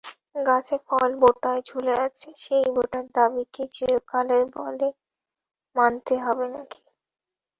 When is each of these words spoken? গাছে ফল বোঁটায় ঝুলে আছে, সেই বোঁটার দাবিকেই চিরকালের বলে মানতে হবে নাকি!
গাছে 0.45 0.75
ফল 0.87 1.09
বোঁটায় 1.21 1.61
ঝুলে 1.67 1.93
আছে, 2.05 2.29
সেই 2.37 2.65
বোঁটার 2.75 3.05
দাবিকেই 3.15 3.67
চিরকালের 3.75 4.43
বলে 4.55 4.87
মানতে 5.75 6.13
হবে 6.25 6.45
নাকি! 6.53 6.81